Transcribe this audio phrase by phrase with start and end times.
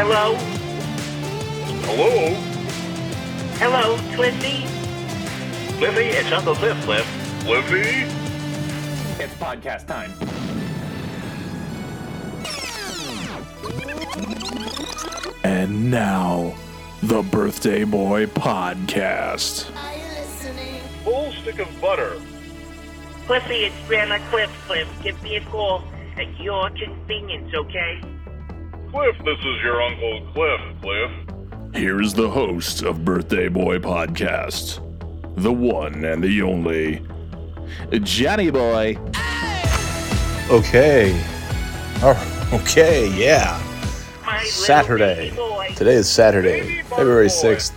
[0.00, 0.36] Hello?
[1.82, 2.32] Hello?
[3.58, 4.62] Hello, Cliffy?
[5.80, 7.44] Liffy, it's Uncle Cliff, Cliff.
[7.44, 8.06] Liffy?
[9.20, 10.12] It's podcast time.
[15.42, 16.54] And now,
[17.02, 19.64] the Birthday Boy Podcast.
[21.02, 22.22] Full stick of butter.
[23.26, 24.50] Cliffy, it's Grandma Cliff.
[24.68, 25.82] Cliff, give me a call
[26.16, 28.00] at your convenience, okay?
[28.90, 31.10] Cliff, this is your Uncle Cliff, Cliff.
[31.74, 34.80] Here's the host of Birthday Boy Podcast,
[35.36, 37.02] the one and the only
[38.00, 38.96] Johnny Boy.
[40.50, 41.12] Okay.
[42.00, 43.60] Oh, okay, yeah.
[44.44, 45.32] Saturday.
[45.76, 47.72] Today is Saturday, February 6th.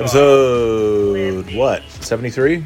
[0.00, 2.56] Episode, what, 73?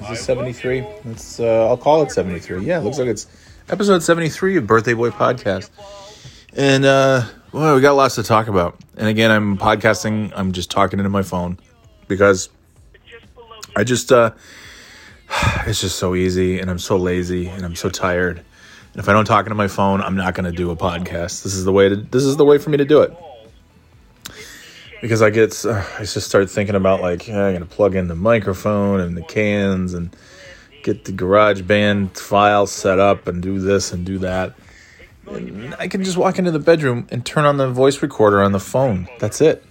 [0.00, 0.80] Is this 73?
[1.04, 2.64] It's, uh, I'll call it 73.
[2.64, 3.26] Yeah, it looks like it's
[3.68, 5.68] episode 73 of Birthday Boy Podcast.
[6.54, 8.78] And, uh, well, we got lots to talk about.
[8.96, 11.58] And again, I'm podcasting, I'm just talking into my phone
[12.08, 12.48] because
[13.76, 14.32] I just, uh,
[15.66, 18.38] it's just so easy and I'm so lazy and I'm so tired.
[18.92, 21.42] And if I don't talk into my phone, I'm not going to do a podcast.
[21.42, 23.16] This is the way to, this is the way for me to do it.
[25.00, 28.08] Because I get, uh, I just start thinking about like, yeah, I'm to plug in
[28.08, 30.16] the microphone and the cans and
[30.82, 34.54] get the GarageBand file set up and do this and do that.
[35.78, 38.60] I can just walk into the bedroom and turn on the voice recorder on the
[38.60, 39.08] phone.
[39.18, 39.64] That's it.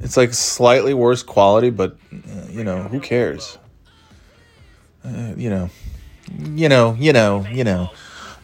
[0.00, 3.58] It's like slightly worse quality, but uh, you know, who cares?
[5.04, 5.70] Uh, you know,
[6.38, 7.90] you know, you know, you know.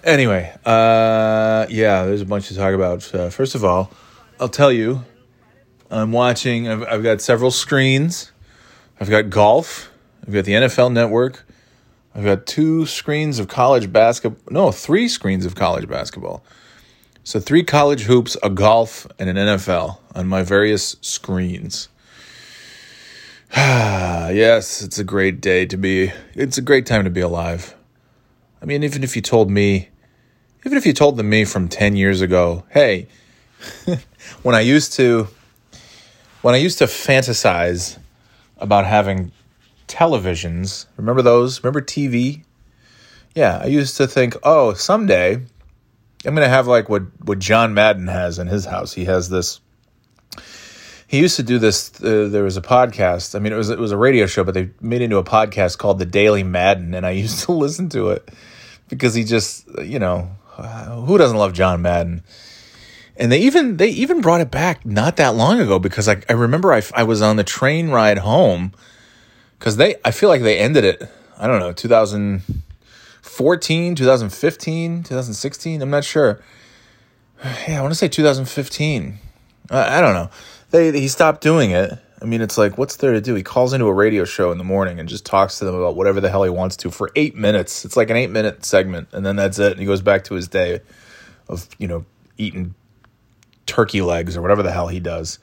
[0.05, 3.13] Anyway, uh, yeah, there's a bunch to talk about.
[3.15, 3.91] Uh, first of all,
[4.39, 5.05] I'll tell you,
[5.91, 6.69] I'm watching.
[6.69, 8.33] I've, I've got several screens.
[9.01, 9.91] I've got golf.
[10.27, 11.45] I've got the NFL Network.
[12.19, 14.43] I've got two screens of college basketball.
[14.53, 16.43] No, three screens of college basketball.
[17.23, 21.89] So three college hoops, a golf, and an NFL on my various screens.
[23.57, 26.11] yes, it's a great day to be.
[26.35, 27.77] It's a great time to be alive.
[28.61, 29.89] I mean, even if you told me,
[30.67, 33.07] even if you told the me from ten years ago, hey,
[34.43, 35.29] when I used to,
[36.43, 37.97] when I used to fantasize
[38.57, 39.31] about having
[39.89, 41.63] televisions, remember those?
[41.63, 42.45] Remember TV?
[43.35, 45.41] Yeah, I used to think, oh, someday
[46.25, 48.93] I'm gonna have like what what John Madden has in his house.
[48.93, 49.61] He has this.
[51.07, 51.93] He used to do this.
[52.03, 53.35] Uh, there was a podcast.
[53.35, 55.25] I mean, it was it was a radio show, but they made it into a
[55.25, 58.29] podcast called the Daily Madden, and I used to listen to it
[58.89, 60.31] because he just, you know,
[61.07, 62.25] who doesn't love John Madden?
[63.17, 66.33] And they even they even brought it back not that long ago because I I
[66.33, 68.73] remember I I was on the train ride home
[69.59, 71.09] because they I feel like they ended it.
[71.39, 75.83] I don't know 2014, 2015, 2016.
[75.83, 76.43] I'm not sure.
[77.69, 79.19] Yeah, I want to say 2015.
[79.71, 80.31] I, I don't know.
[80.71, 81.93] They he stopped doing it.
[82.21, 83.37] I mean, it's like, what's there to do?
[83.37, 85.95] He calls into a radio show in the morning and just talks to them about
[85.95, 87.85] whatever the hell he wants to for eight minutes.
[87.85, 89.73] It's like an eight minute segment, and then that's it.
[89.73, 90.81] And he goes back to his day
[91.49, 92.05] of you know
[92.37, 92.75] eating
[93.67, 95.39] turkey legs or whatever the hell he does.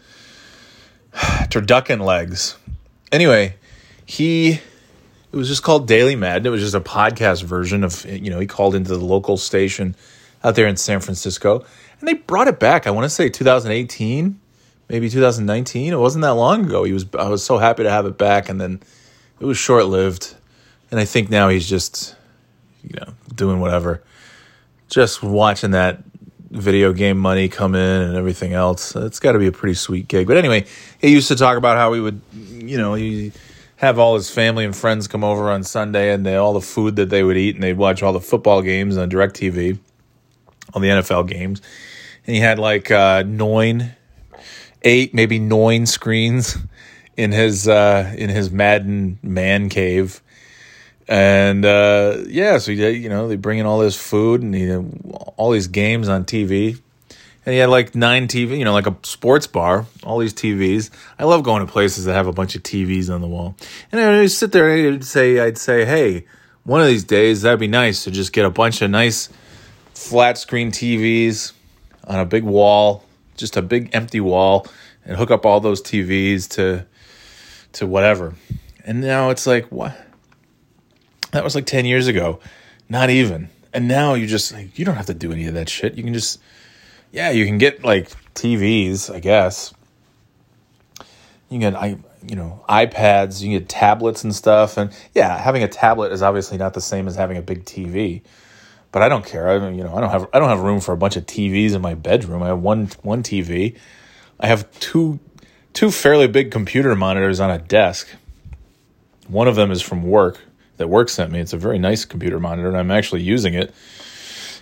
[1.14, 2.58] Turducken legs.
[3.12, 3.56] Anyway,
[4.06, 4.60] he
[5.36, 6.46] it was just called Daily Madden.
[6.46, 9.96] It was just a podcast version of you know he called into the local station
[10.44, 11.66] out there in San Francisco,
[12.00, 12.88] and they brought it back.
[12.88, 14.40] I want to say 2018,
[14.88, 15.92] maybe 2019.
[15.92, 16.84] It wasn't that long ago.
[16.84, 18.82] He was I was so happy to have it back, and then
[19.40, 20.36] it was short lived.
[20.92, 22.16] And I think now he's just
[22.84, 24.04] you know doing whatever,
[24.88, 26.04] just watching that
[26.52, 28.96] video game money come in and everything else.
[28.96, 30.28] It's got to be a pretty sweet gig.
[30.28, 30.66] But anyway,
[31.02, 33.34] he used to talk about how he would, you know, he
[33.78, 36.96] have all his family and friends come over on Sunday and they all the food
[36.96, 39.78] that they would eat and they'd watch all the football games on DirecTV,
[40.74, 41.62] all the NFL games.
[42.26, 43.96] And he had like uh, nine,
[44.84, 46.58] eight, maybe nine screens
[47.18, 50.22] in his uh, in his Madden man cave.
[51.08, 54.90] And uh, yeah, so you know they bring in all this food and he had
[55.38, 56.82] all these games on TV,
[57.46, 60.90] and he had like nine TV, you know, like a sports bar, all these TVs.
[61.20, 63.56] I love going to places that have a bunch of TVs on the wall,
[63.92, 66.26] and I would sit there and I'd say, I'd say, hey,
[66.64, 69.30] one of these days that'd be nice to just get a bunch of nice
[69.94, 71.54] flat screen TVs
[72.06, 73.04] on a big wall,
[73.38, 74.68] just a big empty wall,
[75.06, 76.86] and hook up all those TVs to
[77.74, 78.34] to whatever.
[78.84, 79.96] And now it's like what
[81.32, 82.40] that was like 10 years ago.
[82.88, 83.50] Not even.
[83.74, 85.96] And now you just like you don't have to do any of that shit.
[85.96, 86.40] You can just
[87.16, 89.74] yeah, you can get like TVs, I guess.
[91.00, 91.06] You
[91.52, 91.98] can get I
[92.28, 96.22] you know, iPads, you can get tablets and stuff and yeah, having a tablet is
[96.22, 98.22] obviously not the same as having a big TV.
[98.92, 99.48] but I don't care.
[99.50, 101.26] I don't, you know, I don't have I don't have room for a bunch of
[101.26, 102.44] TVs in my bedroom.
[102.44, 103.78] I have one one TV.
[104.40, 105.20] I have two
[105.74, 108.10] two fairly big computer monitors on a desk.
[109.28, 110.42] One of them is from work
[110.78, 111.40] that work sent me.
[111.40, 113.74] It's a very nice computer monitor, and I'm actually using it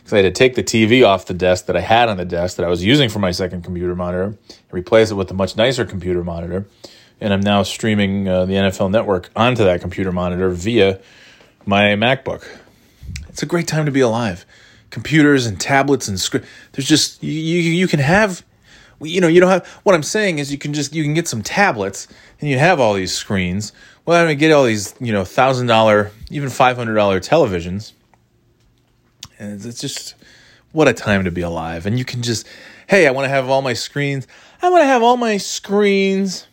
[0.03, 2.25] because I had to take the TV off the desk that I had on the
[2.25, 4.37] desk that I was using for my second computer monitor and
[4.69, 6.65] replace it with a much nicer computer monitor.
[7.21, 10.99] And I'm now streaming uh, the NFL Network onto that computer monitor via
[11.65, 12.45] my MacBook.
[13.29, 14.45] It's a great time to be alive.
[14.89, 16.43] Computers and tablets and screen.
[16.73, 18.43] There's just you, you you can have
[19.01, 21.27] you know you don't have what i'm saying is you can just you can get
[21.27, 22.07] some tablets
[22.39, 23.73] and you have all these screens
[24.05, 27.91] well i mean get all these you know thousand dollar even five hundred dollar televisions
[29.43, 30.15] and it's just
[30.71, 31.85] what a time to be alive.
[31.85, 32.47] And you can just
[32.87, 34.27] hey i want to have all my screens.
[34.61, 36.47] I want to have all my screens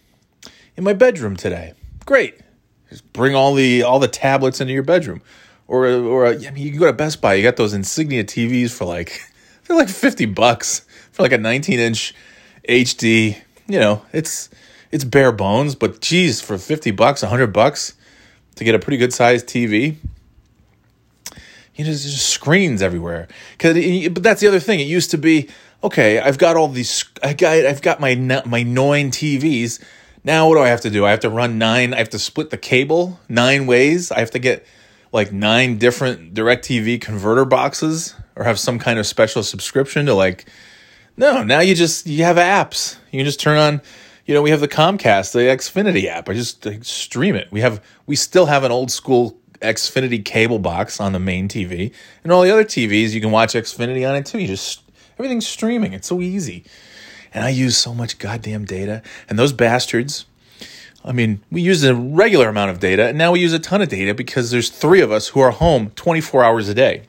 [0.76, 1.74] in my bedroom today.
[2.04, 2.40] Great.
[2.88, 5.22] Just bring all the all the tablets into your bedroom.
[5.68, 7.34] Or or I mean you can go to best buy.
[7.34, 9.20] You got those insignia tvs for like
[9.66, 10.80] they're like 50 bucks
[11.12, 12.14] for like a 19 inch
[12.68, 13.36] HD.
[13.68, 14.50] You know, it's
[14.90, 17.94] it's bare bones, but geez, for fifty bucks, hundred bucks
[18.56, 19.96] to get a pretty good sized TV,
[21.80, 23.26] you know, there's just screens everywhere.
[23.58, 24.80] Cause it, but that's the other thing.
[24.80, 25.48] It used to be
[25.82, 26.20] okay.
[26.20, 27.06] I've got all these.
[27.22, 29.82] I got I've got my my nine TVs.
[30.22, 31.06] Now what do I have to do?
[31.06, 31.94] I have to run nine.
[31.94, 34.12] I have to split the cable nine ways.
[34.12, 34.66] I have to get
[35.10, 40.44] like nine different DirecTV converter boxes or have some kind of special subscription to like
[41.16, 42.98] no, now you just you have apps.
[43.10, 43.80] You can just turn on.
[44.26, 46.28] You know, we have the Comcast, the Xfinity app.
[46.28, 47.48] I just stream it.
[47.50, 51.92] We have we still have an old school Xfinity cable box on the main TV,
[52.22, 54.38] and all the other TVs you can watch Xfinity on it too.
[54.38, 54.82] You just
[55.18, 55.92] everything's streaming.
[55.92, 56.64] It's so easy,
[57.32, 59.02] and I use so much goddamn data.
[59.28, 60.26] And those bastards.
[61.02, 63.80] I mean, we use a regular amount of data, and now we use a ton
[63.80, 67.04] of data because there's three of us who are home 24 hours a day.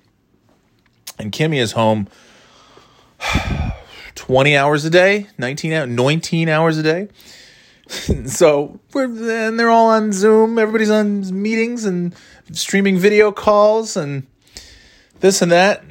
[1.19, 2.07] And Kimmy is home
[4.15, 7.09] 20 hours a day, 19, 19 hours a day.
[8.25, 10.57] so and they're all on Zoom.
[10.57, 12.15] Everybody's on meetings and
[12.53, 14.25] streaming video calls and
[15.19, 15.83] this and that.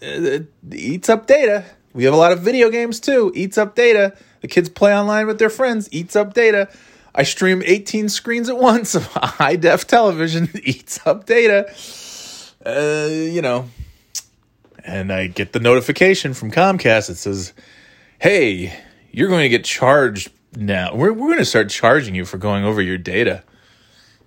[0.00, 1.64] It eats up data.
[1.94, 3.32] We have a lot of video games too.
[3.34, 4.14] Eats up data.
[4.42, 5.88] The kids play online with their friends.
[5.90, 6.68] Eats up data.
[7.14, 10.50] I stream 18 screens at once of high def television.
[10.62, 11.74] Eats up data.
[12.64, 13.70] Uh, you know,
[14.84, 17.54] and I get the notification from Comcast that says
[18.18, 18.76] hey,
[19.12, 20.94] you're going to get charged now.
[20.94, 23.44] We're, we're going to start charging you for going over your data.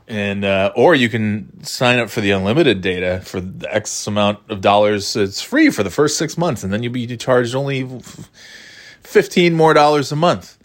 [0.08, 4.40] And, uh, or you can sign up for the unlimited data for the X amount
[4.50, 5.16] of dollars.
[5.16, 8.02] It's free for the first six months, and then you'll be charged only
[9.04, 10.58] 15 more dollars a month.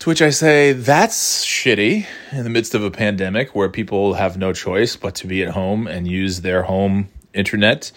[0.00, 4.38] To which I say, that's shitty in the midst of a pandemic where people have
[4.38, 7.92] no choice but to be at home and use their home internet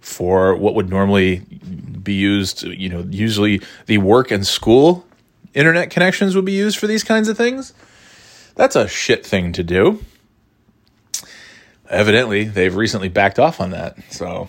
[0.00, 1.40] for what would normally
[2.02, 5.06] be used, you know, usually the work and school
[5.54, 7.72] internet connections would be used for these kinds of things.
[8.54, 10.04] That's a shit thing to do.
[11.88, 13.96] Evidently, they've recently backed off on that.
[14.10, 14.48] So,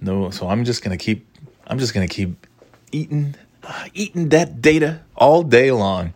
[0.00, 1.26] no, so I'm just going to keep
[1.66, 2.46] I'm just going to keep
[2.92, 3.34] eating
[3.94, 6.14] eating that data all day long.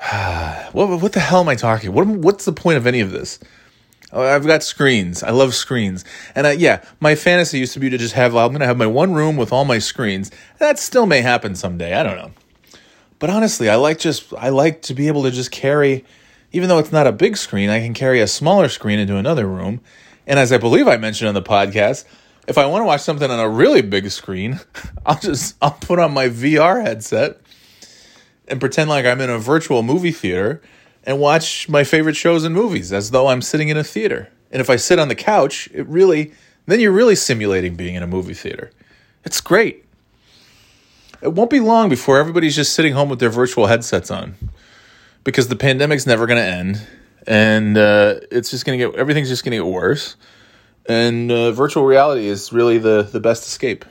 [0.72, 1.92] what what the hell am I talking?
[1.92, 3.38] What what's the point of any of this?
[4.12, 5.22] Oh, I've got screens.
[5.22, 6.04] I love screens.
[6.34, 8.76] And uh, yeah, my fantasy used to be to just have, I'm going to have
[8.76, 10.32] my one room with all my screens.
[10.58, 11.94] That still may happen someday.
[11.94, 12.32] I don't know.
[13.20, 16.04] But honestly, I like just, I like to be able to just carry,
[16.50, 19.46] even though it's not a big screen, I can carry a smaller screen into another
[19.46, 19.80] room.
[20.26, 22.04] And as I believe I mentioned on the podcast,
[22.48, 24.58] if I want to watch something on a really big screen,
[25.06, 27.40] I'll just, I'll put on my VR headset
[28.48, 30.60] and pretend like I'm in a virtual movie theater
[31.04, 34.28] and watch my favorite shows and movies as though I'm sitting in a theater.
[34.50, 36.32] And if I sit on the couch, it really
[36.66, 38.70] then you're really simulating being in a movie theater.
[39.24, 39.84] It's great.
[41.22, 44.36] It won't be long before everybody's just sitting home with their virtual headsets on
[45.24, 46.86] because the pandemic's never going to end
[47.26, 50.16] and uh, it's just going to get everything's just going to get worse.
[50.88, 53.84] And uh, virtual reality is really the the best escape.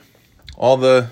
[0.56, 1.08] All the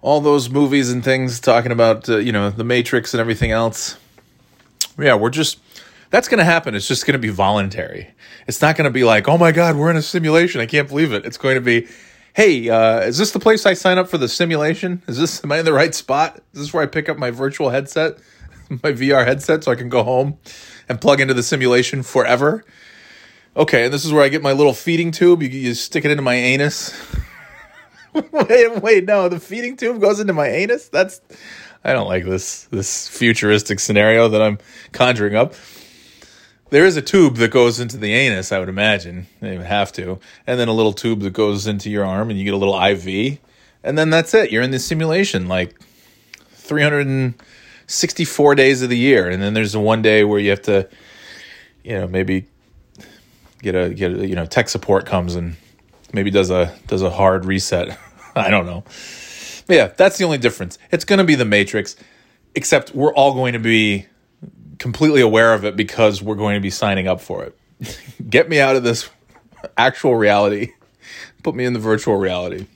[0.00, 3.96] all those movies and things talking about uh, you know the Matrix and everything else
[4.98, 5.58] yeah, we're just
[6.10, 6.74] that's going to happen.
[6.74, 8.10] It's just going to be voluntary.
[8.46, 10.60] It's not going to be like, oh my God, we're in a simulation.
[10.60, 11.24] I can't believe it.
[11.24, 11.88] It's going to be,
[12.34, 15.02] hey, uh, is this the place I sign up for the simulation?
[15.06, 16.36] Is this, am I in the right spot?
[16.52, 18.18] Is this where I pick up my virtual headset,
[18.68, 20.38] my VR headset, so I can go home
[20.88, 22.64] and plug into the simulation forever?
[23.54, 25.42] Okay, and this is where I get my little feeding tube.
[25.42, 26.94] You, you stick it into my anus.
[28.14, 30.88] wait, wait, no, the feeding tube goes into my anus?
[30.88, 31.20] That's
[31.84, 34.58] I don't like this this futuristic scenario that I'm
[34.92, 35.54] conjuring up.
[36.72, 39.26] There is a tube that goes into the anus, I would imagine.
[39.40, 40.18] They would have to.
[40.46, 42.82] And then a little tube that goes into your arm and you get a little
[42.82, 43.38] IV.
[43.84, 44.50] And then that's it.
[44.50, 45.78] You're in the simulation like
[46.52, 49.28] 364 days of the year.
[49.28, 50.88] And then there's one day where you have to,
[51.84, 52.46] you know, maybe
[53.60, 55.56] get a, get a, you know, tech support comes and
[56.14, 57.98] maybe does a, does a hard reset.
[58.34, 58.82] I don't know.
[59.66, 60.78] But yeah, that's the only difference.
[60.90, 61.96] It's going to be the Matrix,
[62.54, 64.06] except we're all going to be
[64.78, 67.58] completely aware of it because we're going to be signing up for it.
[68.28, 69.08] Get me out of this
[69.76, 70.72] actual reality,
[71.42, 72.66] put me in the virtual reality.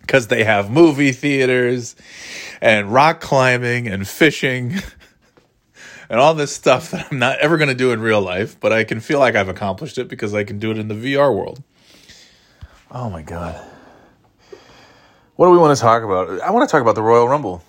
[0.00, 1.94] Because they have movie theaters
[2.60, 4.74] and rock climbing and fishing
[6.10, 8.72] and all this stuff that I'm not ever going to do in real life, but
[8.72, 11.34] I can feel like I've accomplished it because I can do it in the VR
[11.34, 11.62] world.
[12.90, 13.54] Oh my God.
[15.36, 16.40] What do we want to talk about?
[16.40, 17.62] I want to talk about the Royal Rumble.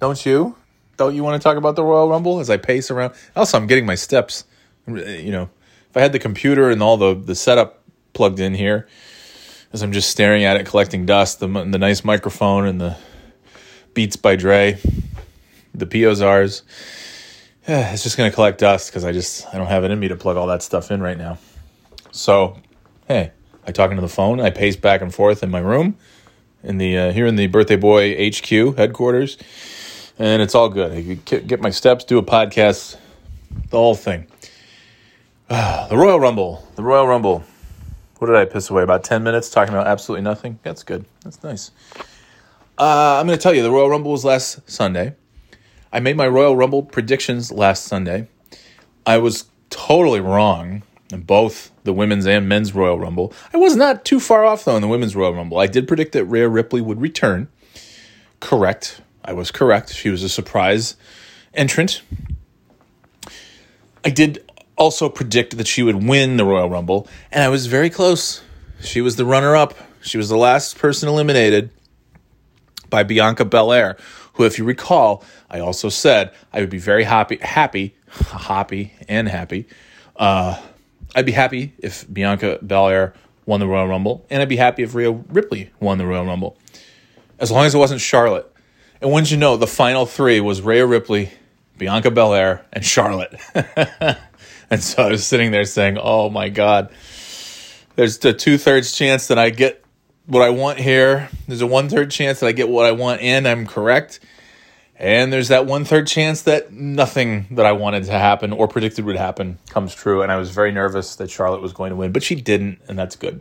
[0.00, 0.56] Don't you?
[1.00, 3.14] Don't you want to talk about the Royal Rumble as I pace around?
[3.34, 4.44] Also, I'm getting my steps.
[4.86, 5.48] You know,
[5.88, 8.86] if I had the computer and all the the setup plugged in here,
[9.72, 12.98] as I'm just staring at it, collecting dust, the the nice microphone and the
[13.94, 14.78] Beats by Dre,
[15.72, 16.60] the POZars,
[17.66, 20.16] it's just gonna collect dust because I just I don't have it in me to
[20.16, 21.38] plug all that stuff in right now.
[22.10, 22.58] So,
[23.08, 23.32] hey,
[23.66, 24.38] I talk into the phone.
[24.38, 25.96] I pace back and forth in my room,
[26.62, 29.38] in the uh, here in the Birthday Boy HQ headquarters
[30.20, 30.92] and it's all good.
[30.92, 32.98] I get my steps, do a podcast,
[33.70, 34.26] the whole thing.
[35.48, 36.68] the Royal Rumble.
[36.76, 37.42] The Royal Rumble.
[38.18, 38.82] What did I piss away?
[38.82, 40.58] About 10 minutes talking about absolutely nothing?
[40.62, 41.06] That's good.
[41.24, 41.70] That's nice.
[42.78, 45.14] Uh, I'm going to tell you, the Royal Rumble was last Sunday.
[45.90, 48.28] I made my Royal Rumble predictions last Sunday.
[49.06, 53.32] I was totally wrong in both the women's and men's Royal Rumble.
[53.54, 55.58] I was not too far off, though, in the women's Royal Rumble.
[55.58, 57.48] I did predict that Rhea Ripley would return.
[58.38, 59.00] Correct.
[59.24, 59.94] I was correct.
[59.94, 60.96] She was a surprise
[61.54, 62.02] entrant.
[64.04, 67.90] I did also predict that she would win the Royal Rumble, and I was very
[67.90, 68.42] close.
[68.80, 69.74] She was the runner up.
[70.00, 71.70] She was the last person eliminated
[72.88, 73.96] by Bianca Belair,
[74.34, 79.28] who, if you recall, I also said I would be very happy, happy, happy, and
[79.28, 79.66] happy.
[80.16, 80.60] Uh,
[81.14, 83.14] I'd be happy if Bianca Belair
[83.46, 86.56] won the Royal Rumble, and I'd be happy if Rhea Ripley won the Royal Rumble,
[87.38, 88.49] as long as it wasn't Charlotte.
[89.00, 91.30] And wouldn't you know, the final three was Rhea Ripley,
[91.78, 93.34] Bianca Belair, and Charlotte.
[94.70, 96.92] and so I was sitting there saying, "Oh my God,
[97.96, 99.82] there's a two thirds chance that I get
[100.26, 101.30] what I want here.
[101.48, 104.20] There's a one third chance that I get what I want and I'm correct."
[104.96, 109.06] And there's that one third chance that nothing that I wanted to happen or predicted
[109.06, 110.20] would happen comes true.
[110.20, 112.98] And I was very nervous that Charlotte was going to win, but she didn't, and
[112.98, 113.40] that's good.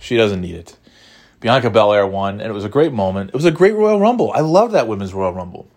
[0.00, 0.78] She doesn't need it.
[1.40, 3.30] Bianca Belair won, and it was a great moment.
[3.30, 4.32] It was a great Royal Rumble.
[4.32, 5.68] I love that Women's Royal Rumble.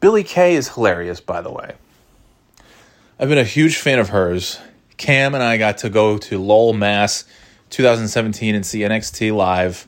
[0.00, 1.74] Billie Kay is hilarious, by the way.
[3.18, 4.58] I've been a huge fan of hers.
[4.96, 7.24] Cam and I got to go to Lowell, Mass
[7.70, 9.86] 2017 and see NXT live,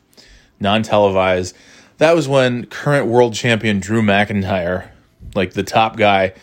[0.61, 1.57] non televised.
[1.99, 4.89] That was when current world champion Drew McIntyre,
[5.35, 6.35] like the top guy,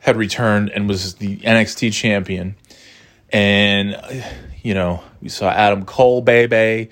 [0.00, 2.56] had returned and was the NXT champion.
[3.30, 4.24] And,
[4.62, 6.90] you know, we saw Adam Cole, baby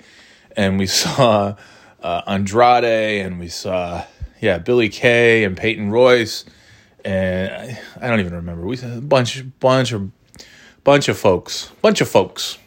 [0.55, 1.55] and we saw
[2.01, 4.03] uh, Andrade, and we saw
[4.39, 6.45] yeah Billie Kay and Peyton Royce,
[7.05, 8.65] and I, I don't even remember.
[8.65, 10.11] We saw a bunch, bunch of,
[10.83, 12.57] bunch of folks, bunch of folks.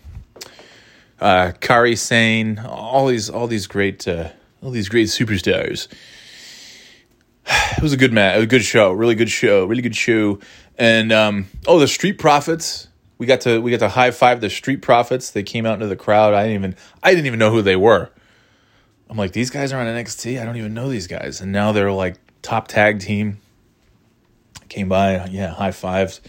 [1.21, 4.31] Uh, Kairi Sane, all these, all these great, uh,
[4.63, 5.89] all these great superstars.
[7.77, 10.39] It was a good match, a good show, really good show, really good show.
[10.79, 14.51] And um, oh, the Street Profits we got to we got to high five the
[14.51, 15.31] Street Profits.
[15.31, 16.35] They came out into the crowd.
[16.35, 18.11] I didn't even I didn't even know who they were.
[19.09, 20.41] I'm like, these guys are on NXT.
[20.41, 23.39] I don't even know these guys, and now they're like top tag team.
[24.69, 26.21] Came by, yeah, high fives.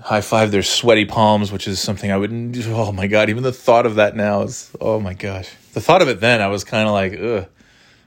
[0.00, 2.56] High five their sweaty palms, which is something I wouldn't.
[2.68, 3.28] Oh my god!
[3.30, 4.70] Even the thought of that now is.
[4.80, 5.50] Oh my gosh!
[5.72, 7.48] The thought of it then, I was kind of like, ugh.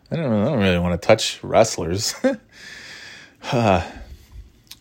[0.10, 0.32] I don't.
[0.32, 2.16] I don't really want to touch wrestlers.
[3.52, 3.92] uh,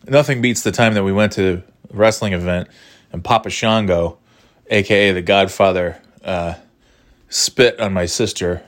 [0.07, 2.69] nothing beats the time that we went to wrestling event,
[3.13, 4.19] and Papa Shango,
[4.69, 6.55] aka the Godfather, uh,
[7.29, 8.63] spit on my sister.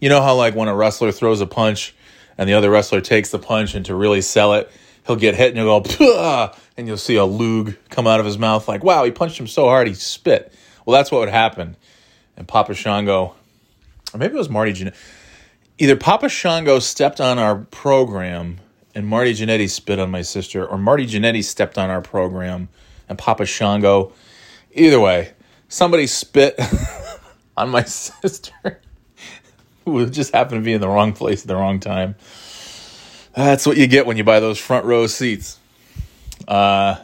[0.00, 1.94] You know how like when a wrestler throws a punch
[2.36, 4.70] and the other wrestler takes the punch, and to really sell it,
[5.06, 8.38] he'll get hit and he'll go, and you'll see a lug come out of his
[8.38, 10.52] mouth like, wow, he punched him so hard he spit.
[10.84, 11.76] Well, that's what would happen.
[12.36, 13.34] And Papa Shango,
[14.12, 14.96] or maybe it was Marty Jannetty.
[15.78, 18.58] Either Papa Shango stepped on our program
[18.94, 22.68] and Marty Jannetty spit on my sister, or Marty Jannetty stepped on our program
[23.08, 24.12] and Papa Shango.
[24.72, 25.32] Either way,
[25.68, 26.58] somebody spit
[27.56, 28.80] on my sister
[29.84, 32.14] who just happened to be in the wrong place at the wrong time.
[33.34, 35.58] That's what you get when you buy those front row seats.
[36.46, 36.96] Uh,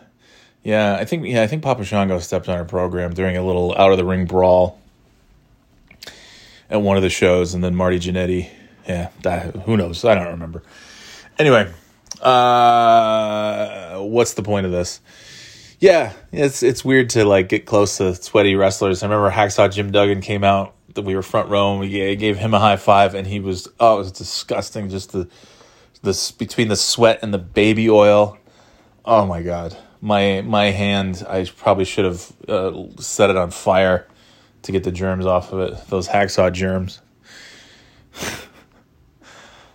[0.62, 3.74] Yeah, I think yeah, I think Papa Shango stepped on our program during a little
[3.76, 4.78] out of the ring brawl
[6.68, 8.50] at one of the shows, and then Marty Jannetty.
[8.86, 10.04] Yeah, that, who knows?
[10.04, 10.62] I don't remember.
[11.38, 11.72] Anyway,
[12.22, 15.00] uh, what's the point of this?
[15.78, 19.02] Yeah, it's it's weird to like get close to sweaty wrestlers.
[19.02, 22.36] I remember Hacksaw Jim Duggan came out that we were front row and we gave,
[22.36, 24.90] him a high five, and he was oh, it was disgusting.
[24.90, 25.28] Just the
[26.02, 28.36] this between the sweat and the baby oil.
[29.06, 31.24] Oh my god, my my hand.
[31.26, 34.06] I probably should have uh, set it on fire
[34.62, 35.88] to get the germs off of it.
[35.88, 37.00] Those hacksaw germs.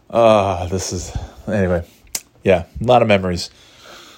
[0.07, 1.11] Ah, uh, this is
[1.47, 1.83] anyway.
[2.45, 3.49] Yeah, a lot of memories.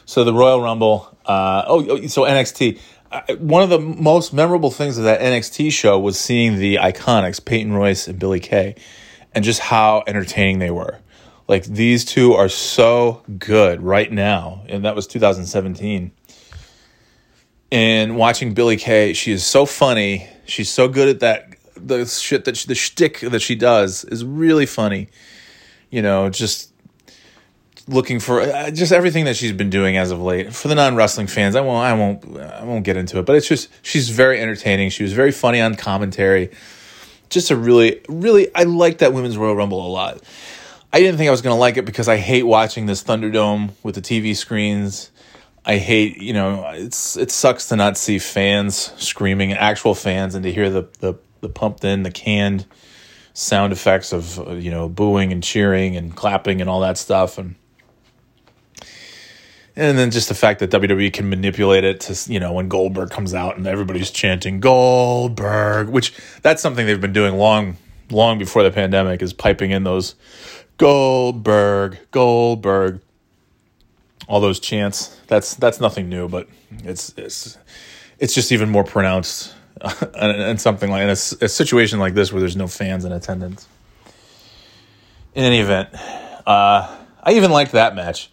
[0.06, 1.18] So the Royal Rumble.
[1.26, 2.80] Uh, oh, oh so NXT.
[3.10, 7.44] Uh, one of the most memorable things of that NXT show was seeing the IIconics,
[7.44, 8.76] Peyton Royce and Billie Kay,
[9.34, 11.00] and just how entertaining they were.
[11.48, 16.12] Like these two are so good right now, and that was 2017.
[17.72, 20.28] And watching Billie Kay, she is so funny.
[20.46, 21.56] She's so good at that.
[21.78, 25.08] The shit that she, the shtick that she does is really funny.
[25.90, 26.74] You know, just
[27.88, 30.54] looking for uh, just everything that she's been doing as of late.
[30.54, 33.26] For the non wrestling fans, I won't, I won't, I won't get into it.
[33.26, 34.90] But it's just she's very entertaining.
[34.90, 36.52] She was very funny on commentary.
[37.30, 40.22] Just a really, really, I like that women's Royal Rumble a lot.
[40.94, 43.72] I didn't think I was going to like it because I hate watching this Thunderdome
[43.84, 45.12] with the TV screens.
[45.66, 50.44] I hate, you know, it's it sucks to not see fans screaming, actual fans, and
[50.44, 52.66] to hear the the, the pumped in, the canned
[53.34, 57.38] sound effects of uh, you know booing and cheering and clapping and all that stuff,
[57.38, 57.56] and
[59.78, 63.12] and then just the fact that WWE can manipulate it to you know when Goldberg
[63.12, 67.78] comes out and everybody's chanting Goldberg, which that's something they've been doing long
[68.10, 70.16] long before the pandemic is piping in those
[70.78, 73.02] Goldberg, Goldberg.
[74.28, 75.18] All those chants.
[75.28, 76.50] That's that's nothing new, but
[76.84, 77.58] it's it's
[78.20, 79.54] it's just even more pronounced
[80.16, 83.68] and, something like in a, a, situation like this where there's no fans in attendance.
[85.36, 85.90] In any event,
[86.48, 88.32] uh, I even liked that match.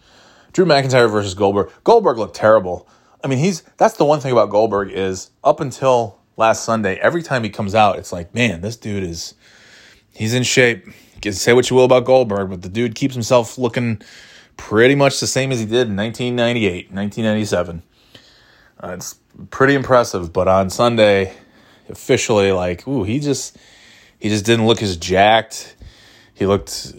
[0.55, 1.69] Drew McIntyre versus Goldberg.
[1.83, 2.87] Goldberg looked terrible.
[3.21, 7.21] I mean, he's that's the one thing about Goldberg is up until last Sunday, every
[7.21, 9.35] time he comes out, it's like, man, this dude is
[10.13, 10.87] he's in shape
[11.31, 14.01] say what you will about Goldberg, but the dude keeps himself looking
[14.57, 17.83] pretty much the same as he did in 1998, 1997.
[18.81, 19.15] Uh, it's
[19.49, 21.33] pretty impressive, but on Sunday,
[21.89, 23.57] officially, like, ooh, he just
[24.19, 25.75] he just didn't look as jacked.
[26.33, 26.93] He looked,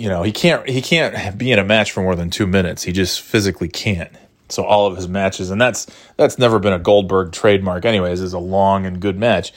[0.00, 2.82] you know, he can't he can't be in a match for more than two minutes.
[2.82, 4.10] He just physically can't.
[4.48, 5.86] So all of his matches, and that's
[6.16, 9.52] that's never been a Goldberg trademark, anyways, is a long and good match.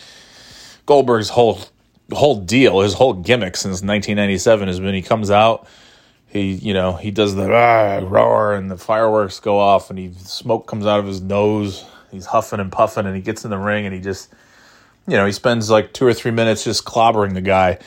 [0.85, 1.61] Goldberg's whole
[2.11, 5.65] whole deal, his whole gimmick since 1997 is when he comes out,
[6.27, 10.11] he you know he does the ah, roar and the fireworks go off and he
[10.17, 11.85] smoke comes out of his nose.
[12.11, 14.29] He's huffing and puffing and he gets in the ring and he just
[15.07, 17.79] you know he spends like two or three minutes just clobbering the guy.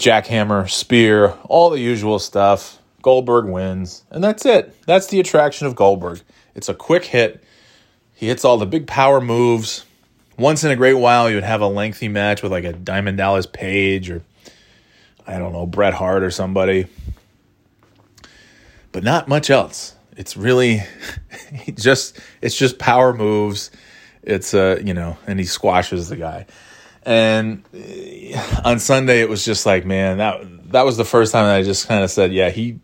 [0.00, 2.78] Jackhammer, spear, all the usual stuff.
[3.02, 4.74] Goldberg wins, and that's it.
[4.86, 6.20] That's the attraction of Goldberg.
[6.54, 7.42] It's a quick hit.
[8.14, 9.86] He hits all the big power moves
[10.38, 13.18] once in a great while you would have a lengthy match with like a Diamond
[13.18, 14.22] Dallas Page or
[15.26, 16.86] I don't know Bret Hart or somebody,
[18.92, 19.94] but not much else.
[20.16, 20.82] It's really
[21.74, 23.70] just it's just power moves.
[24.22, 26.46] It's uh you know, and he squashes the guy.
[27.10, 31.44] And uh, on Sunday it was just like man that that was the first time
[31.44, 32.78] I just kind of said yeah he,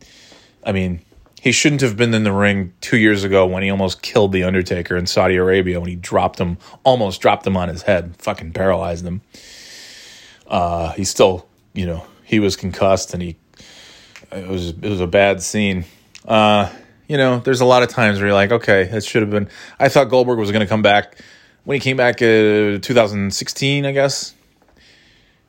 [0.65, 1.01] I mean
[1.41, 4.43] he shouldn't have been in the ring two years ago when he almost killed the
[4.43, 8.53] Undertaker in Saudi Arabia when he dropped him, almost dropped him on his head, fucking
[8.53, 9.21] paralyzed him.
[10.49, 13.37] Uh, he still, you know, he was concussed and he,
[14.33, 15.85] it was it was a bad scene.
[16.25, 16.69] Uh,
[17.07, 19.49] you know, there's a lot of times where you're like, okay, it should have been.
[19.79, 21.17] I thought Goldberg was going to come back
[21.67, 24.35] when he came back uh, in 2016, I guess,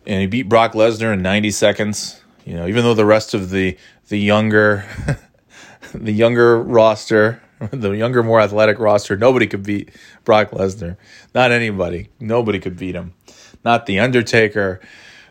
[0.05, 2.21] and he beat Brock Lesnar in 90 seconds.
[2.43, 3.77] You know, even though the rest of the
[4.09, 4.85] the younger
[5.93, 9.91] the younger roster, the younger, more athletic roster, nobody could beat
[10.25, 10.97] Brock Lesnar.
[11.35, 12.09] Not anybody.
[12.19, 13.13] Nobody could beat him.
[13.63, 14.79] Not The Undertaker,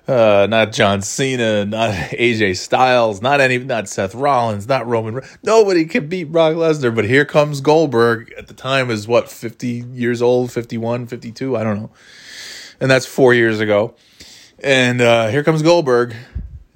[0.08, 5.22] uh, not John Cena, not AJ Styles, not any, not Seth Rollins, not Roman.
[5.42, 6.94] Nobody could beat Brock Lesnar.
[6.94, 8.32] But here comes Goldberg.
[8.38, 11.56] At the time, is what fifty years old, 51, 52?
[11.56, 11.90] I don't know.
[12.80, 13.94] And that's four years ago.
[14.62, 16.14] And uh, here comes Goldberg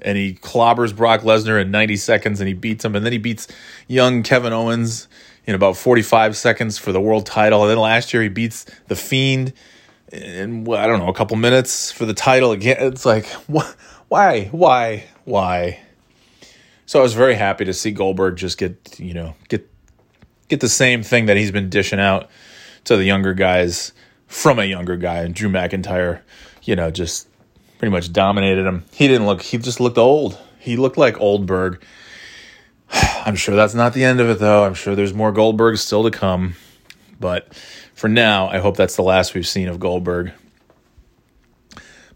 [0.03, 2.95] and he clobbers Brock Lesnar in 90 seconds and he beats him.
[2.95, 3.49] And then he beats
[3.87, 5.09] young Kevin Owens
[5.47, 7.63] in about 45 seconds for the world title.
[7.63, 9.53] And then last year he beats The Fiend
[10.13, 12.77] in, I don't know, a couple minutes for the title again.
[12.81, 13.73] It's like, wh-
[14.09, 15.81] why, why, why?
[16.87, 19.71] So I was very happy to see Goldberg just get, you know, get
[20.49, 22.29] get the same thing that he's been dishing out
[22.85, 23.93] to the younger guys
[24.27, 25.19] from a younger guy.
[25.19, 26.23] And Drew McIntyre,
[26.65, 27.29] you know, just
[27.79, 28.85] pretty much dominated him.
[28.93, 30.39] He didn't look, he just looked old.
[30.59, 31.83] He looked like Oldberg.
[32.93, 34.65] I'm sure that's not the end of it, though.
[34.65, 36.57] I'm sure there's more Goldberg still to come.
[37.19, 37.49] But
[38.01, 40.33] for now, I hope that's the last we've seen of Goldberg.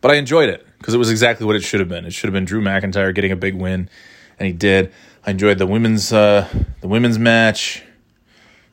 [0.00, 2.06] But I enjoyed it because it was exactly what it should have been.
[2.06, 3.90] It should have been Drew McIntyre getting a big win,
[4.38, 4.94] and he did.
[5.26, 6.48] I enjoyed the women's uh,
[6.80, 7.82] the women's match.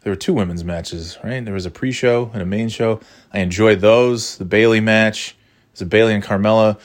[0.04, 1.44] There were two women's matches, right?
[1.44, 3.02] There was a pre-show and a main show.
[3.34, 4.38] I enjoyed those.
[4.38, 5.36] The Bayley match,
[5.74, 6.80] it a Bayley and Carmella.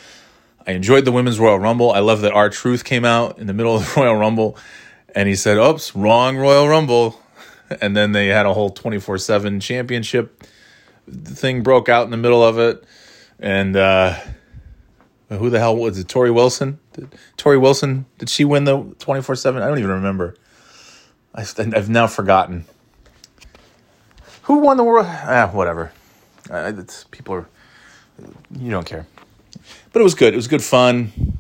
[0.67, 1.93] I enjoyed the women's Royal Rumble.
[1.93, 4.59] I love that R-Truth came out in the middle of the Royal Rumble,
[5.15, 7.23] and he said, "Oops, wrong Royal Rumble,"
[7.81, 10.45] and then they had a whole twenty four seven championship
[11.11, 12.85] thing broke out in the middle of it,
[13.39, 14.19] and uh,
[15.29, 16.09] who the hell was it?
[16.09, 16.79] Torrie Wilson?
[16.93, 19.63] Did, Torrie Wilson did she win the twenty four seven?
[19.63, 20.37] I don't even remember.
[21.35, 22.65] I, I've now forgotten.
[24.43, 25.07] Who won the world?
[25.09, 25.93] Ah, whatever.
[26.49, 27.49] It's, people are.
[28.57, 29.07] You don't care.
[29.93, 30.33] But it was good.
[30.33, 31.37] It was good fun.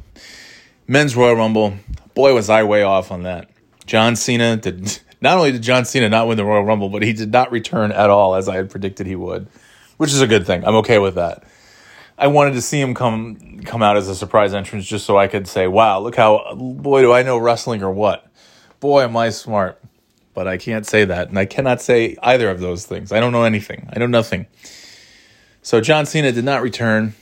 [0.88, 1.74] Men's Royal Rumble.
[2.14, 3.48] Boy, was I way off on that.
[3.86, 4.98] John Cena did.
[5.20, 7.92] Not only did John Cena not win the Royal Rumble, but he did not return
[7.92, 9.48] at all as I had predicted he would,
[9.96, 10.64] which is a good thing.
[10.64, 11.44] I'm okay with that.
[12.18, 15.28] I wanted to see him come come out as a surprise entrance just so I
[15.28, 18.26] could say, "Wow, look how boy do I know wrestling or what?
[18.80, 19.80] Boy, am I smart."
[20.32, 23.10] But I can't say that, and I cannot say either of those things.
[23.10, 23.88] I don't know anything.
[23.94, 24.46] I know nothing.
[25.62, 27.14] So John Cena did not return,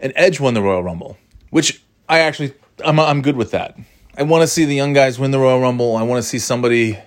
[0.00, 1.16] and Edge won the Royal Rumble,
[1.50, 2.54] which I actually
[2.84, 3.76] I'm I'm good with that.
[4.16, 5.96] I want to see the young guys win the Royal Rumble.
[5.96, 6.98] I want to see somebody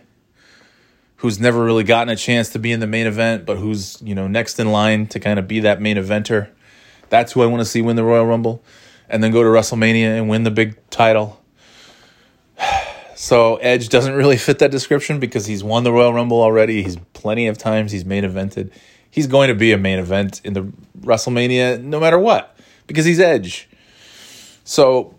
[1.21, 4.15] who's never really gotten a chance to be in the main event, but who's you
[4.15, 6.49] know next in line to kind of be that main eventer.
[7.09, 8.63] That's who I want to see win the Royal Rumble,
[9.07, 11.41] and then go to WrestleMania and win the big title.
[13.13, 16.81] So Edge doesn't really fit that description because he's won the Royal Rumble already.
[16.81, 18.71] He's plenty of times he's main evented.
[19.11, 22.57] He's going to be a main event in the WrestleMania no matter what
[22.87, 23.69] because he's Edge.
[24.63, 25.13] So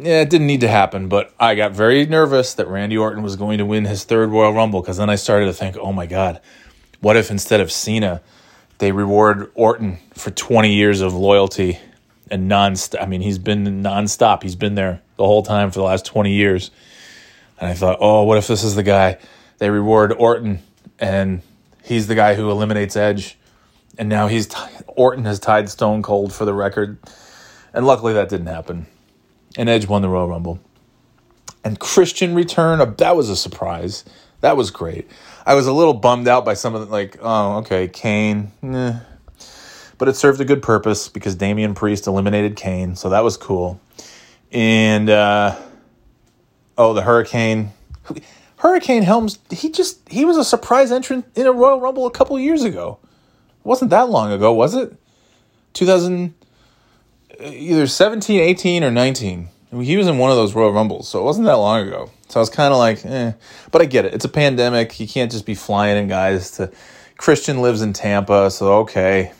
[0.00, 3.36] yeah, it didn't need to happen, but I got very nervous that Randy Orton was
[3.36, 6.06] going to win his third Royal Rumble because then I started to think, oh my
[6.06, 6.40] God,
[7.00, 8.20] what if instead of Cena,
[8.78, 11.78] they reward Orton for 20 years of loyalty
[12.30, 14.42] and non I mean, he's been nonstop.
[14.42, 16.70] He's been there the whole time for the last 20 years.
[17.60, 19.18] And I thought, oh, what if this is the guy?
[19.58, 20.60] They reward Orton
[20.98, 21.42] and
[21.82, 23.36] he's the guy who eliminates Edge.
[23.96, 24.56] And now he's t-
[24.86, 26.98] Orton has tied Stone Cold for the record.
[27.74, 28.86] And luckily that didn't happen
[29.58, 30.60] and Edge won the Royal Rumble.
[31.64, 34.04] And Christian return, uh, that was a surprise.
[34.40, 35.10] That was great.
[35.44, 38.52] I was a little bummed out by some of the, like, oh, okay, Kane.
[38.62, 38.98] Eh.
[39.98, 43.80] But it served a good purpose because Damian Priest eliminated Kane, so that was cool.
[44.52, 45.58] And, uh,
[46.78, 47.72] oh, the Hurricane.
[48.58, 52.38] Hurricane Helms, he just, he was a surprise entrant in a Royal Rumble a couple
[52.38, 53.00] years ago.
[53.02, 54.96] It wasn't that long ago, was it?
[55.74, 56.32] 2000-
[57.40, 59.48] either 17, 18, or 19.
[59.70, 62.10] He was in one of those Royal Rumbles, so it wasn't that long ago.
[62.28, 63.32] So I was kind of like, eh.
[63.70, 64.14] But I get it.
[64.14, 64.98] It's a pandemic.
[64.98, 66.72] You can't just be flying in guys to.
[67.18, 69.32] Christian lives in Tampa, so okay.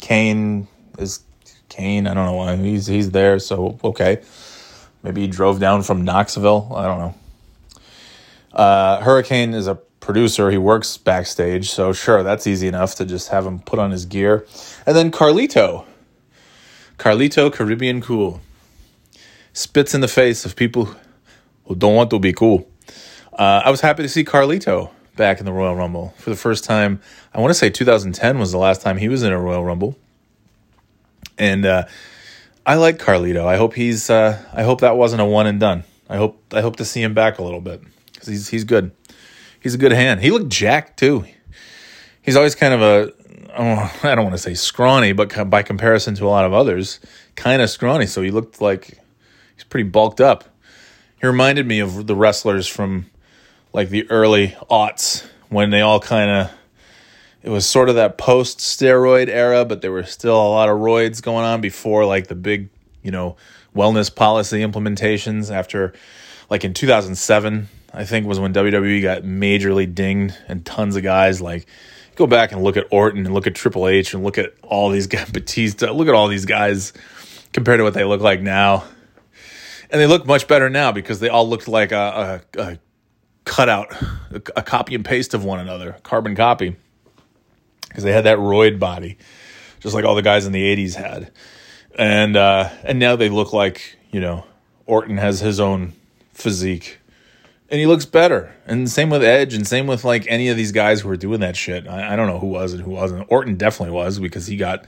[0.00, 0.66] Kane
[0.98, 1.20] is
[1.68, 2.06] Kane.
[2.06, 4.20] I don't know why he's he's there, so okay.
[5.02, 6.72] Maybe he drove down from Knoxville.
[6.74, 7.14] I don't know.
[8.52, 10.50] Uh, Hurricane is a producer.
[10.50, 14.04] He works backstage, so sure, that's easy enough to just have him put on his
[14.04, 14.44] gear.
[14.84, 15.86] And then Carlito,
[17.00, 18.42] Carlito Caribbean Cool
[19.54, 20.94] spits in the face of people
[21.64, 22.68] who don't want to be cool.
[23.32, 26.62] Uh, I was happy to see Carlito back in the Royal Rumble for the first
[26.62, 27.00] time.
[27.32, 29.96] I want to say 2010 was the last time he was in a Royal Rumble,
[31.38, 31.86] and uh,
[32.66, 33.46] I like Carlito.
[33.46, 34.10] I hope he's.
[34.10, 35.84] Uh, I hope that wasn't a one and done.
[36.06, 36.52] I hope.
[36.52, 37.80] I hope to see him back a little bit
[38.12, 38.90] because he's he's good.
[39.58, 40.20] He's a good hand.
[40.20, 41.24] He looked jacked too.
[42.20, 43.14] He's always kind of a
[43.56, 47.00] oh, I don't want to say scrawny, but by comparison to a lot of others,
[47.36, 48.06] kind of scrawny.
[48.06, 48.98] So he looked like
[49.54, 50.44] he's pretty bulked up.
[51.20, 53.06] He reminded me of the wrestlers from
[53.72, 56.50] like the early aughts when they all kind of
[57.42, 60.78] it was sort of that post steroid era, but there were still a lot of
[60.78, 62.68] roids going on before like the big,
[63.02, 63.36] you know,
[63.74, 65.94] wellness policy implementations after
[66.50, 71.40] like in 2007, I think was when WWE got majorly dinged and tons of guys
[71.40, 71.66] like
[72.20, 74.90] go back and look at Orton and look at Triple H and look at all
[74.90, 76.92] these guys, Batista, look at all these guys
[77.52, 78.84] compared to what they look like now.
[79.90, 82.78] And they look much better now because they all looked like a, a, a
[83.44, 83.90] cutout,
[84.30, 86.76] a, a copy and paste of one another, carbon copy.
[87.88, 89.18] Because they had that roid body,
[89.80, 91.32] just like all the guys in the 80s had.
[91.98, 94.44] And uh, and now they look like, you know,
[94.86, 95.94] Orton has his own
[96.32, 96.99] physique
[97.70, 98.54] and he looks better.
[98.66, 101.40] And same with Edge, and same with like any of these guys who are doing
[101.40, 101.86] that shit.
[101.86, 103.26] I, I don't know who was and who wasn't.
[103.30, 104.84] Orton definitely was because he got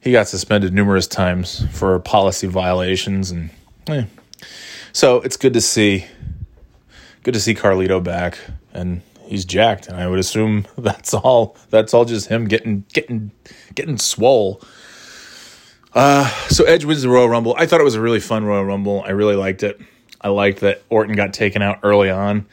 [0.00, 3.50] he got suspended numerous times for policy violations, and
[3.88, 4.04] eh.
[4.92, 6.06] so it's good to see
[7.22, 8.38] good to see Carlito back,
[8.72, 9.88] and he's jacked.
[9.88, 11.56] And I would assume that's all.
[11.70, 13.32] That's all just him getting getting
[13.74, 14.60] getting swole.
[15.94, 17.54] Uh, so Edge wins the Royal Rumble.
[17.56, 19.04] I thought it was a really fun Royal Rumble.
[19.06, 19.80] I really liked it.
[20.24, 22.46] I liked that Orton got taken out early on,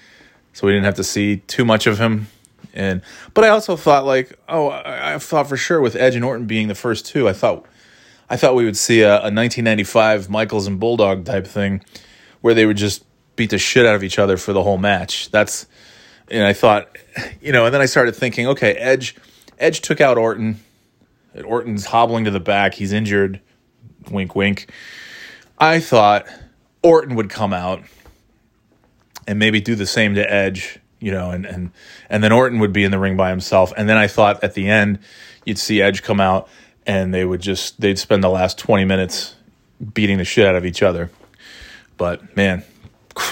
[0.52, 2.28] so we didn't have to see too much of him.
[2.74, 3.02] And
[3.34, 6.46] but I also thought like, oh, I, I thought for sure with Edge and Orton
[6.46, 7.66] being the first two, I thought
[8.30, 11.84] I thought we would see a, a 1995 Michaels and Bulldog type thing
[12.42, 13.06] where they would just
[13.38, 15.32] beat the shit out of each other for the whole match.
[15.32, 15.66] That's
[16.30, 16.98] and I thought,
[17.42, 19.16] you know, and then I started thinking, okay, Edge
[19.60, 20.60] Edge took out Orton.
[21.46, 22.74] Orton's hobbling to the back.
[22.74, 23.40] He's injured.
[24.10, 24.70] Wink, wink.
[25.58, 26.26] I thought
[26.84, 27.84] Orton would come out
[29.28, 31.72] and maybe do the same to Edge, you know, and and
[32.10, 33.72] and then Orton would be in the ring by himself.
[33.78, 35.00] And then I thought at the end
[35.46, 36.50] you'd see Edge come out
[36.86, 39.36] and they would just they'd spend the last 20 minutes
[39.94, 41.12] beating the shit out of each other.
[41.98, 42.64] But man,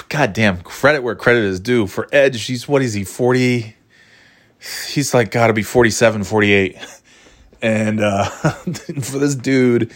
[0.09, 2.45] goddamn, credit where credit is due for Edge.
[2.45, 3.75] He's what is he, 40?
[4.89, 6.77] He's like got to be 47, 48.
[7.62, 9.91] And uh, for this dude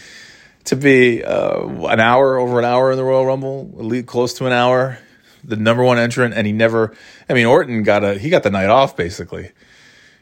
[0.64, 4.52] to be uh, an hour over an hour in the Royal Rumble, close to an
[4.52, 4.98] hour,
[5.42, 6.94] the number one entrant, and he never.
[7.28, 9.50] I mean, Orton got a he got the night off basically.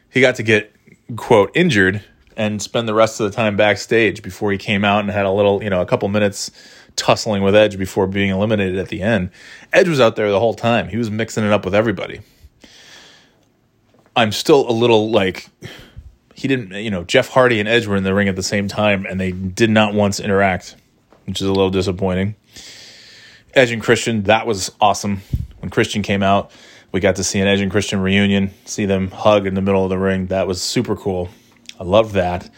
[0.09, 0.73] He got to get
[1.15, 2.03] quote injured
[2.35, 5.31] and spend the rest of the time backstage before he came out and had a
[5.31, 6.51] little, you know, a couple minutes
[6.95, 9.29] tussling with Edge before being eliminated at the end.
[9.71, 10.89] Edge was out there the whole time.
[10.89, 12.21] He was mixing it up with everybody.
[14.15, 15.49] I'm still a little like
[16.43, 18.67] he didn't, you know, Jeff Hardy and Edge were in the ring at the same
[18.67, 20.75] time and they did not once interact,
[21.25, 22.35] which is a little disappointing.
[23.53, 25.21] Edge and Christian, that was awesome.
[25.59, 26.51] When Christian came out,
[26.91, 29.85] we got to see an Edge and Christian reunion, see them hug in the middle
[29.85, 30.27] of the ring.
[30.27, 31.29] That was super cool.
[31.79, 32.49] I love that.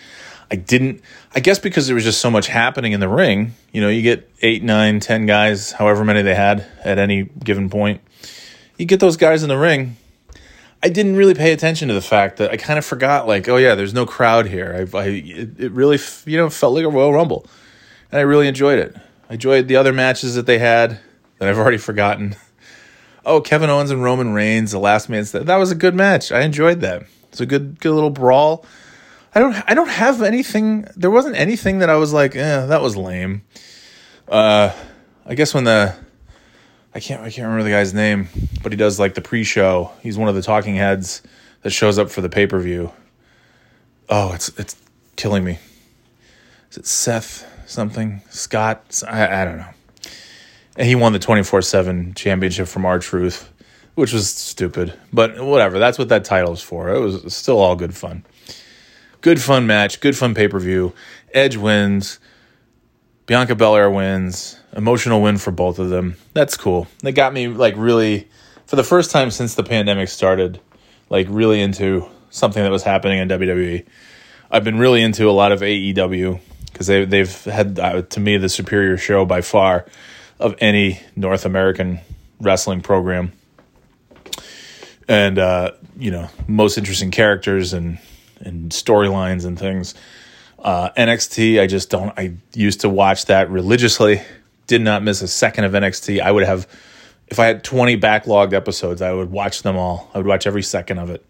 [0.49, 1.01] I didn't,
[1.35, 3.53] I guess because there was just so much happening in the ring.
[3.71, 7.69] You know, you get eight, nine, ten guys, however many they had at any given
[7.69, 8.01] point.
[8.79, 9.97] You get those guys in the ring,
[10.85, 13.57] I didn't really pay attention to the fact that I kind of forgot, like, oh
[13.57, 14.87] yeah, there's no crowd here.
[14.93, 17.47] I, I it, really, you know, felt like a Royal Rumble,
[18.11, 18.95] and I really enjoyed it.
[19.27, 20.99] I enjoyed the other matches that they had
[21.39, 22.35] that I've already forgotten.
[23.25, 25.25] Oh, Kevin Owens and Roman Reigns, the last man.
[25.33, 26.31] That was a good match.
[26.31, 27.05] I enjoyed that.
[27.29, 28.63] It's a good, good little brawl.
[29.33, 30.87] I don't, I don't have anything.
[30.95, 33.41] There wasn't anything that I was like, eh, that was lame.
[34.27, 34.71] Uh,
[35.25, 35.95] I guess when the
[36.95, 38.29] I can't I can't remember the guy's name,
[38.63, 39.91] but he does like the pre-show.
[40.01, 41.21] He's one of the talking heads
[41.61, 42.89] that shows up for the pay-per-view.
[44.07, 44.77] Oh, it's it's
[45.17, 45.59] killing me.
[46.71, 48.21] Is it Seth something?
[48.29, 49.03] Scott?
[49.05, 49.69] I, I don't know.
[50.77, 53.51] And he won the 24/7 championship from R-Truth,
[53.95, 55.79] which was stupid, but whatever.
[55.79, 56.89] That's what that title is for.
[56.89, 58.23] It was still all good fun.
[59.19, 60.93] Good fun match, good fun pay-per-view.
[61.33, 62.19] Edge wins.
[63.25, 64.59] Bianca Belair wins.
[64.75, 66.17] Emotional win for both of them.
[66.33, 66.87] That's cool.
[66.99, 68.27] That got me like really
[68.65, 70.59] for the first time since the pandemic started,
[71.09, 73.85] like really into something that was happening in WWE.
[74.51, 76.39] I've been really into a lot of AEW
[76.71, 79.85] because they they've had uh, to me the superior show by far
[80.39, 81.99] of any North American
[82.39, 83.31] wrestling program,
[85.07, 87.97] and uh, you know most interesting characters and
[88.41, 89.95] and storylines and things.
[90.65, 92.11] Uh, NXT, I just don't.
[92.17, 94.23] I used to watch that religiously.
[94.65, 96.19] Did not miss a second of NXT.
[96.19, 96.67] I would have,
[97.27, 100.09] if I had 20 backlogged episodes, I would watch them all.
[100.15, 101.23] I would watch every second of it.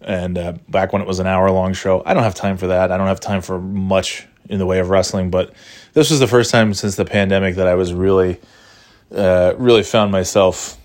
[0.00, 2.68] And uh, back when it was an hour long show, I don't have time for
[2.68, 2.92] that.
[2.92, 5.32] I don't have time for much in the way of wrestling.
[5.32, 5.52] But
[5.94, 8.38] this was the first time since the pandemic that I was really,
[9.12, 10.78] uh, really found myself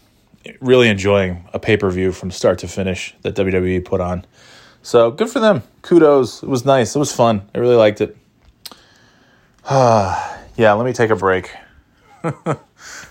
[0.59, 4.25] really enjoying a pay per view from start to finish that WWE put on.
[4.83, 5.63] So good for them.
[5.81, 6.43] Kudos.
[6.43, 6.93] It was nice.
[6.93, 7.49] It was fun.
[7.55, 8.17] I really liked it.
[9.69, 11.51] yeah, let me take a break.
[12.23, 12.57] and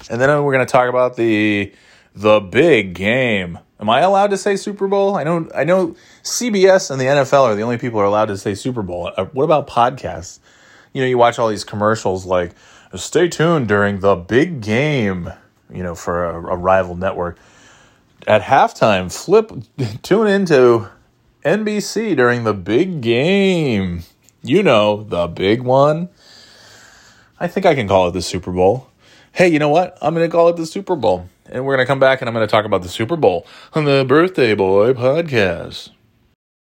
[0.08, 1.72] then we're going to talk about the
[2.14, 3.58] the big game.
[3.80, 5.16] Am I allowed to say Super Bowl?
[5.16, 8.26] I know I know CBS and the NFL are the only people who are allowed
[8.26, 9.10] to say Super Bowl.
[9.16, 10.40] Uh, what about podcasts?
[10.92, 12.52] You know, you watch all these commercials like
[12.96, 15.32] stay tuned during the big game,
[15.72, 17.38] you know, for a, a rival network.
[18.26, 19.50] At halftime, flip
[20.02, 20.86] tune into
[21.44, 24.04] NBC during the big game.
[24.42, 26.08] You know, the big one.
[27.40, 28.88] I think I can call it the Super Bowl.
[29.32, 29.98] Hey, you know what?
[30.00, 31.28] I'm going to call it the Super Bowl.
[31.46, 33.46] And we're going to come back and I'm going to talk about the Super Bowl
[33.74, 35.90] on the Birthday Boy podcast.